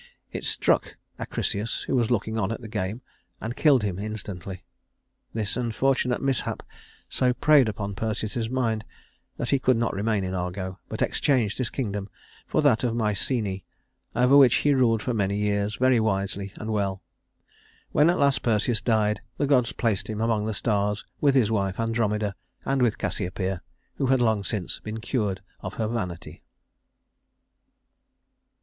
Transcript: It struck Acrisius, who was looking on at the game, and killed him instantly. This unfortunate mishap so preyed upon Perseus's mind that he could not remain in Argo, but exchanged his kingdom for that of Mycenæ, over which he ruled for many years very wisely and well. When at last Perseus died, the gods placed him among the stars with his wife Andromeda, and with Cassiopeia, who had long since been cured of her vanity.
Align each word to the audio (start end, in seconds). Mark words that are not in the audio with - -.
It 0.31 0.45
struck 0.45 0.97
Acrisius, 1.19 1.83
who 1.83 1.93
was 1.95 2.09
looking 2.09 2.35
on 2.35 2.51
at 2.51 2.59
the 2.61 2.67
game, 2.67 3.03
and 3.39 3.55
killed 3.55 3.83
him 3.83 3.99
instantly. 3.99 4.63
This 5.31 5.55
unfortunate 5.55 6.23
mishap 6.23 6.63
so 7.07 7.35
preyed 7.35 7.69
upon 7.69 7.93
Perseus's 7.93 8.49
mind 8.49 8.83
that 9.37 9.51
he 9.51 9.59
could 9.59 9.77
not 9.77 9.93
remain 9.93 10.23
in 10.23 10.33
Argo, 10.33 10.79
but 10.89 11.03
exchanged 11.03 11.59
his 11.59 11.69
kingdom 11.69 12.09
for 12.47 12.63
that 12.63 12.83
of 12.83 12.95
Mycenæ, 12.95 13.63
over 14.15 14.35
which 14.35 14.55
he 14.65 14.73
ruled 14.73 15.03
for 15.03 15.13
many 15.13 15.37
years 15.37 15.75
very 15.75 15.99
wisely 15.99 16.51
and 16.55 16.71
well. 16.71 17.03
When 17.91 18.09
at 18.09 18.17
last 18.17 18.41
Perseus 18.41 18.81
died, 18.81 19.21
the 19.37 19.45
gods 19.45 19.71
placed 19.71 20.09
him 20.09 20.19
among 20.19 20.45
the 20.45 20.55
stars 20.55 21.05
with 21.19 21.35
his 21.35 21.51
wife 21.51 21.79
Andromeda, 21.79 22.33
and 22.65 22.81
with 22.81 22.97
Cassiopeia, 22.97 23.61
who 23.97 24.07
had 24.07 24.19
long 24.19 24.43
since 24.43 24.79
been 24.79 24.99
cured 24.99 25.41
of 25.59 25.75
her 25.75 25.87
vanity. 25.87 26.41